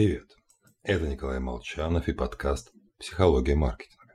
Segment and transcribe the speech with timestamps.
[0.00, 0.34] Привет!
[0.82, 4.14] Это Николай Молчанов и подкаст «Психология маркетинга».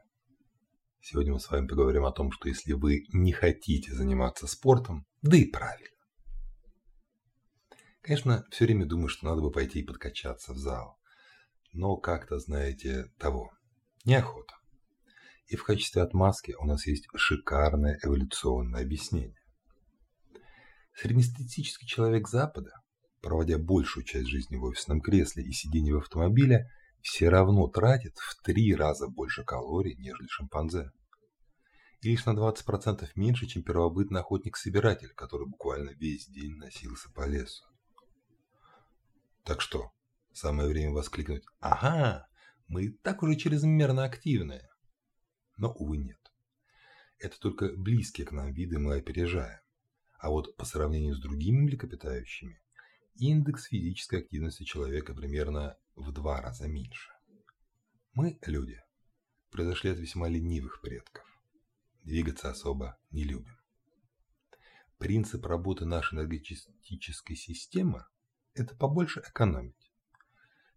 [1.00, 5.37] Сегодня мы с вами поговорим о том, что если вы не хотите заниматься спортом, да
[5.37, 5.95] и правильно.
[8.02, 10.98] Конечно, все время думаю, что надо бы пойти и подкачаться в зал.
[11.71, 13.52] Но как-то, знаете, того.
[14.06, 14.56] Неохота.
[15.46, 19.38] И в качестве отмазки у нас есть шикарное эволюционное объяснение.
[20.96, 22.72] Среднестатистический человек Запада
[23.26, 26.70] проводя большую часть жизни в офисном кресле и сиденье в автомобиле,
[27.02, 30.92] все равно тратит в три раза больше калорий, нежели шимпанзе.
[32.01, 37.65] И лишь на 20% меньше, чем первобытный охотник-собиратель, который буквально весь день носился по лесу.
[39.43, 39.89] Так что,
[40.31, 42.27] самое время воскликнуть «Ага,
[42.67, 44.70] мы и так уже чрезмерно активные».
[45.57, 46.20] Но, увы, нет.
[47.17, 49.62] Это только близкие к нам виды мы опережаем.
[50.20, 52.62] А вот по сравнению с другими млекопитающими,
[53.15, 57.11] индекс физической активности человека примерно в два раза меньше.
[58.13, 58.81] Мы, люди,
[59.51, 61.25] произошли от весьма ленивых предков.
[62.03, 63.57] Двигаться особо не любим.
[64.98, 68.06] Принцип работы нашей энергетической системы–
[68.53, 69.92] это побольше экономить.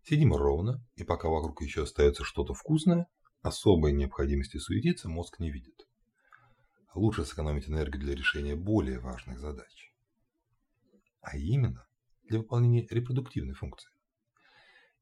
[0.03, 3.09] Сидим ровно, и пока вокруг еще остается что-то вкусное,
[3.43, 5.87] особой необходимости суетиться мозг не видит.
[6.95, 9.93] Лучше сэкономить энергию для решения более важных задач.
[11.21, 11.88] А именно,
[12.29, 13.91] для выполнения репродуктивной функции.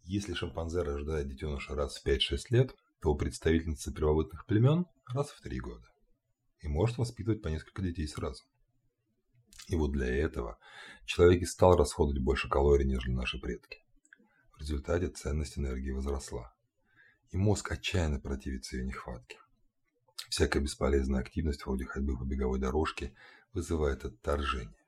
[0.05, 5.60] Если шимпанзе рождает детеныша раз в 5-6 лет, то представительница первобытных племен раз в 3
[5.60, 5.86] года.
[6.60, 8.44] И может воспитывать по несколько детей сразу.
[9.68, 10.58] И вот для этого
[11.05, 13.84] человек и стал расходовать больше калорий, нежели наши предки.
[14.52, 16.55] В результате ценность энергии возросла.
[17.30, 19.38] И мозг отчаянно противится ее нехватке.
[20.28, 23.12] Всякая бесполезная активность вроде ходьбы по беговой дорожке
[23.52, 24.86] вызывает отторжение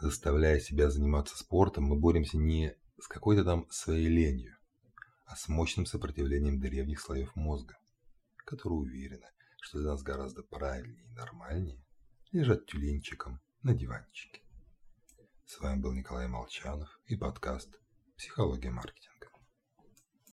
[0.00, 4.56] заставляя себя заниматься спортом, мы боремся не с какой-то там своей ленью,
[5.26, 7.78] а с мощным сопротивлением древних слоев мозга,
[8.36, 9.26] которые уверены,
[9.60, 11.84] что для нас гораздо правильнее и нормальнее
[12.32, 14.40] лежать тюленчиком на диванчике.
[15.46, 17.80] С вами был Николай Молчанов и подкаст
[18.16, 19.19] «Психология маркетинга».